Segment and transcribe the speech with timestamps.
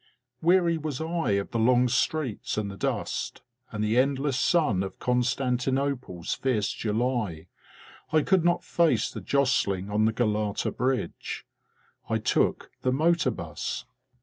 [0.41, 4.97] Weary was I of the long streets and the dust, and the endless sun of
[4.97, 7.45] Constantinople's fierce July,
[8.11, 11.45] I could not face the jost ling on the Galata bridge.
[12.09, 13.85] I took the motor 'bus.